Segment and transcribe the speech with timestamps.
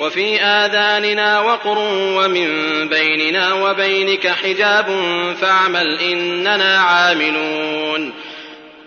[0.00, 2.48] وفي آذاننا وقر ومن
[2.88, 4.86] بيننا وبينك حجاب
[5.40, 8.12] فاعمل إننا عاملون.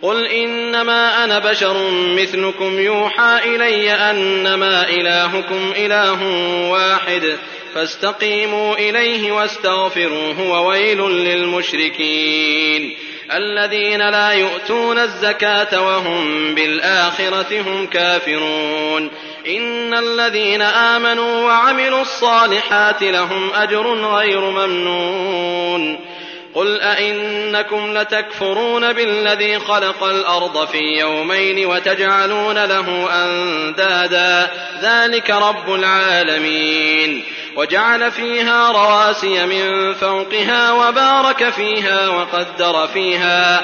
[0.02, 6.23] قل إنما أنا بشر مثلكم يوحى إلي أنما إلهكم إله
[6.70, 7.38] واحد.
[7.76, 12.96] فاستقيموا إليه واستغفروه وويل للمشركين.
[13.34, 19.12] الذين لا يؤتون الزكاة وهم بالآخرة هم كافرون.
[19.48, 25.99] إن الذين آمنوا وعملوا الصالحات لهم أجر غير ممنون.
[26.55, 34.52] قل أئنكم لتكفرون بالذي خلق الأرض في يومين وتجعلون له أندادا.
[34.82, 37.24] ذلك رب العالمين.
[37.55, 43.63] وجعل فيها رواسي من فوقها وبارك فيها وقدر فيها.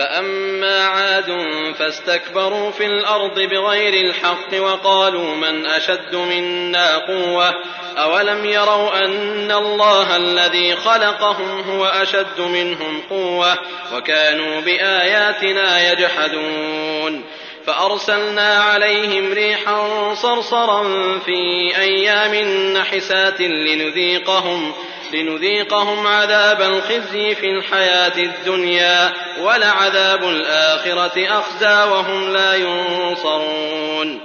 [0.00, 1.30] فأما عاد
[1.78, 7.54] فاستكبروا في الأرض بغير الحق وقالوا من أشد منا قوة
[7.98, 13.58] أولم يروا أن الله الذي خلقهم هو أشد منهم قوة
[13.94, 17.24] وكانوا بآياتنا يجحدون
[17.66, 20.82] فأرسلنا عليهم ريحا صرصرا
[21.18, 22.34] في أيام
[22.76, 24.72] نحسات لنذيقهم
[25.12, 34.20] لنذيقهم عذاب الخزي في الحياة الدنيا ولعذاب الآخرة أخزى وهم لا ينصرون.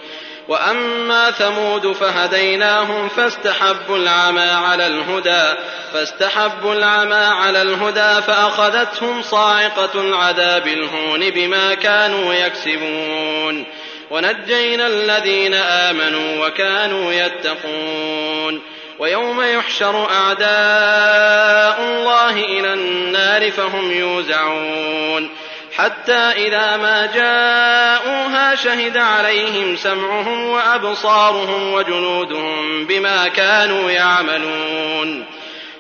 [0.48, 5.60] وأما ثمود فهديناهم فاستحبوا العمى على الهدى
[5.94, 13.66] فاستحبوا العمى على الهدى فأخذتهم صاعقة العذاب الهون بما كانوا يكسبون.
[14.12, 18.62] ونجينا الذين آمنوا وكانوا يتقون.
[19.00, 25.30] ويوم يحشر أعداء الله إلى النار فهم يوزعون.
[25.78, 35.26] حتى إذا ما جاءوها شهد عليهم سمعهم وأبصارهم وجنودهم بما كانوا يعملون.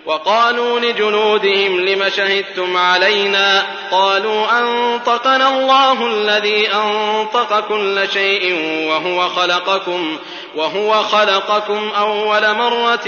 [0.05, 8.53] وقالوا لجنودهم لم شهدتم علينا قالوا أنطقنا الله الذي أنطق كل شيء
[8.89, 10.17] وهو خلقكم
[10.55, 13.07] وهو خلقكم أول مرة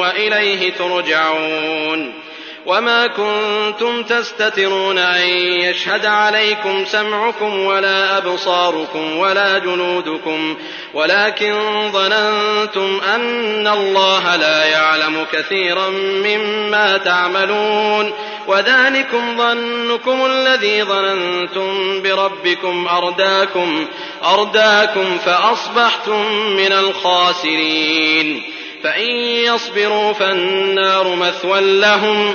[0.00, 2.29] وإليه ترجعون
[2.66, 5.28] وما كنتم تستترون أن
[5.60, 10.56] يشهد عليكم سمعكم ولا أبصاركم ولا جنودكم
[10.94, 11.54] ولكن
[11.92, 15.88] ظننتم أن الله لا يعلم كثيرا
[16.24, 18.12] مما تعملون
[18.46, 23.86] وذلكم ظنكم الذي ظننتم بربكم أرداكم
[24.24, 28.42] أرداكم فأصبحتم من الخاسرين
[28.82, 29.10] فإن
[29.44, 32.34] يصبروا فالنار مثوى لهم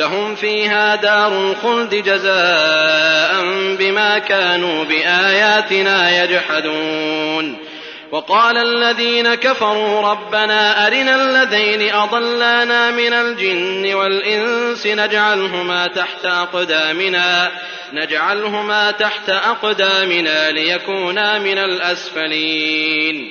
[0.00, 3.42] لهم فيها دار الخلد جزاء
[3.78, 7.56] بما كانوا بآياتنا يجحدون.
[8.12, 17.50] وقال الذين كفروا ربنا أرنا الذين أضلانا من الجن والإنس نجعلهما تحت أقدامنا
[17.92, 23.30] نجعلهما تحت أقدامنا ليكونا من الأسفلين.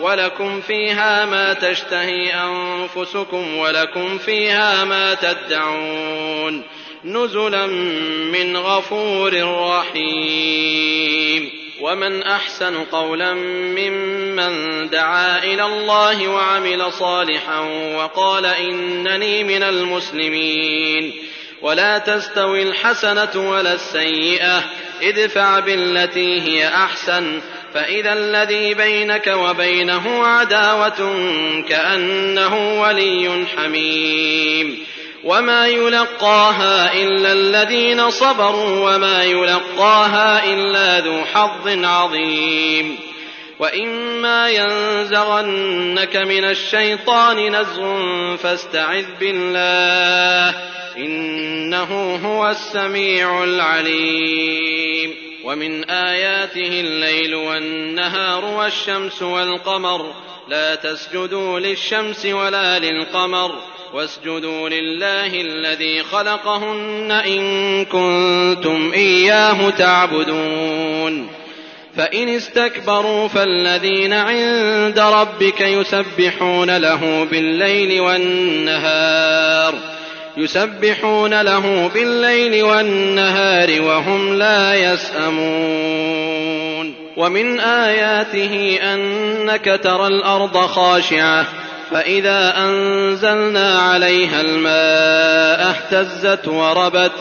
[0.00, 6.62] ولكم فيها ما تشتهي أنفسكم ولكم فيها ما تدعون
[7.04, 7.66] نزلا
[8.32, 9.32] من غفور
[9.68, 11.50] رحيم
[11.80, 17.60] ومن أحسن قولا ممن دعا إلى الله وعمل صالحا
[17.96, 21.12] وقال إنني من المسلمين
[21.62, 24.64] ولا تستوي الحسنة ولا السيئة
[25.02, 27.40] ادفع بالتي هي أحسن
[27.74, 31.12] فإذا الذي بينك وبينه عداوة
[31.68, 34.86] كأنه ولي حميم.
[35.24, 42.98] وما يلقاها إلا الذين صبروا وما يلقاها إلا ذو حظ عظيم.
[43.58, 50.54] وإما ينزغنك من الشيطان نزغ فاستعذ بالله.
[50.96, 55.14] إنه هو السميع العليم.
[55.44, 60.14] ومن آياته الليل والنهار والشمس والقمر.
[60.48, 63.50] لا تسجدوا للشمس ولا للقمر.
[63.94, 71.28] واسجدوا لله الذي خلقهن إن كنتم إياه تعبدون.
[71.96, 79.93] فإن استكبروا فالذين عند ربك يسبحون له بالليل والنهار.
[80.36, 86.54] يسبحون له بالليل والنهار وهم لا يسأمون.
[87.16, 91.46] ومن آياته أنك ترى الأرض خاشعة
[91.90, 97.12] فإذا أنزلنا عليها الماء اهتزت وربت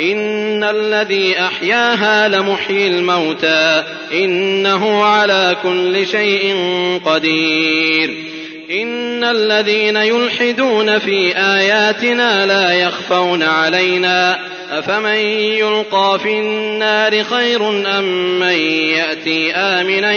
[0.00, 6.56] إن الذي أحياها لمحيي الموتى إنه على كل شيء
[7.04, 8.37] قدير.
[8.70, 14.38] إن الذين يلحدون في آياتنا لا يخفون علينا
[14.70, 15.18] أفمن
[15.58, 17.68] يلقى في النار خير
[17.98, 20.12] أم من يأتي آمنا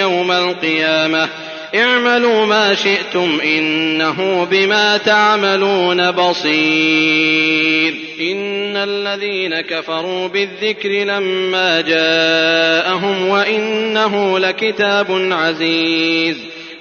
[0.00, 1.28] يوم القيامة
[1.74, 15.28] اعملوا ما شئتم إنه بما تعملون بصير إن الذين كفروا بالذكر لما جاءهم وإنه لكتاب
[15.32, 16.36] عزيز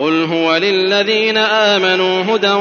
[0.00, 2.52] قل هو للذين آمنوا هدى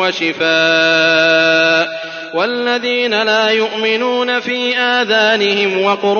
[0.00, 1.88] وشفاء
[2.34, 6.18] والذين لا يؤمنون في آذانهم وقر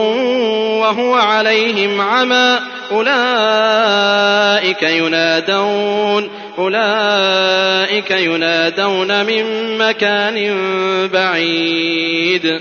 [0.79, 2.59] وهو عليهم عمى
[2.93, 9.45] أولئك ينادون أولئك ينادون من
[9.79, 10.57] مكان
[11.13, 12.61] بعيد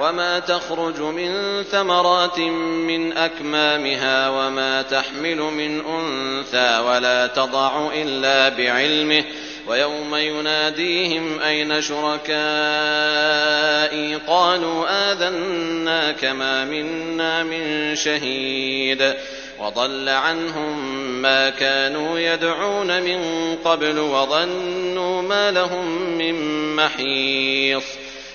[0.00, 2.38] وما تخرج من ثمرات
[2.88, 9.24] من أكمامها وما تحمل من أنثى ولا تضع إلا بعلمه
[9.66, 12.30] ويوم يناديهم أين شركائي
[14.26, 19.14] قالوا آذنا كما منا من شهيد
[19.58, 20.78] وضل عنهم
[21.22, 23.20] ما كانوا يدعون من
[23.64, 26.36] قبل وظنوا ما لهم من
[26.76, 27.84] محيص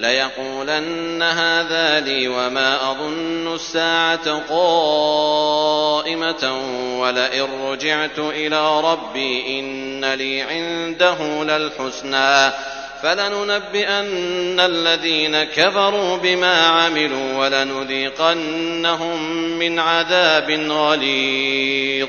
[0.00, 6.10] ليقولن هذا لي وما أظن الساعة قائمة
[6.98, 12.52] ولئن رجعت إلى ربي إن لي عنده للحسنى
[13.02, 19.22] فلننبئن الذين كفروا بما عملوا ولنذيقنهم
[19.58, 22.08] من عذاب غليظ